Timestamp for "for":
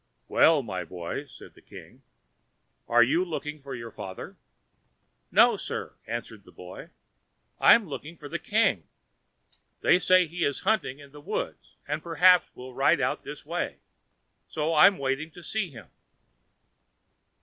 3.61-3.75, 8.17-8.27